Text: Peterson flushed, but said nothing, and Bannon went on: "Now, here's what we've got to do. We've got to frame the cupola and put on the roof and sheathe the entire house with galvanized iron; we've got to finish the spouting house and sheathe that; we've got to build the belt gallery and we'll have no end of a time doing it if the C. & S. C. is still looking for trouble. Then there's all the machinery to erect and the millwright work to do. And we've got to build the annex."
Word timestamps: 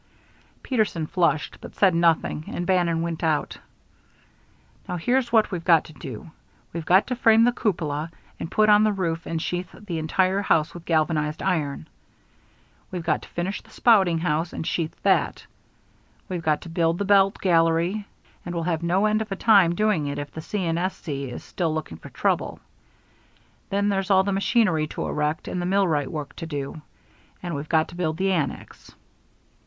Peterson 0.63 1.05
flushed, 1.05 1.59
but 1.61 1.75
said 1.75 1.93
nothing, 1.93 2.45
and 2.47 2.65
Bannon 2.65 3.03
went 3.03 3.23
on: 3.23 3.49
"Now, 4.89 4.97
here's 4.97 5.31
what 5.31 5.51
we've 5.51 5.63
got 5.63 5.83
to 5.85 5.93
do. 5.93 6.31
We've 6.73 6.87
got 6.87 7.05
to 7.05 7.15
frame 7.15 7.43
the 7.43 7.51
cupola 7.51 8.09
and 8.39 8.49
put 8.49 8.67
on 8.67 8.83
the 8.83 8.93
roof 8.93 9.27
and 9.27 9.39
sheathe 9.39 9.69
the 9.85 9.99
entire 9.99 10.41
house 10.41 10.73
with 10.73 10.85
galvanized 10.85 11.43
iron; 11.43 11.87
we've 12.89 13.03
got 13.03 13.21
to 13.21 13.29
finish 13.29 13.61
the 13.61 13.69
spouting 13.69 14.17
house 14.17 14.53
and 14.53 14.65
sheathe 14.65 14.95
that; 15.03 15.45
we've 16.27 16.41
got 16.41 16.61
to 16.61 16.69
build 16.69 16.97
the 16.97 17.05
belt 17.05 17.37
gallery 17.39 18.07
and 18.43 18.55
we'll 18.55 18.63
have 18.63 18.81
no 18.81 19.05
end 19.05 19.21
of 19.21 19.31
a 19.31 19.35
time 19.35 19.75
doing 19.75 20.07
it 20.07 20.17
if 20.17 20.31
the 20.31 20.41
C. 20.41 20.65
& 20.65 20.77
S. 20.79 20.95
C. 20.97 21.25
is 21.25 21.43
still 21.43 21.71
looking 21.75 21.97
for 21.99 22.09
trouble. 22.09 22.59
Then 23.69 23.89
there's 23.89 24.09
all 24.09 24.23
the 24.23 24.31
machinery 24.31 24.87
to 24.87 25.05
erect 25.07 25.47
and 25.47 25.61
the 25.61 25.67
millwright 25.67 26.11
work 26.11 26.35
to 26.37 26.47
do. 26.47 26.81
And 27.43 27.53
we've 27.53 27.69
got 27.69 27.87
to 27.89 27.95
build 27.95 28.17
the 28.17 28.31
annex." 28.31 28.95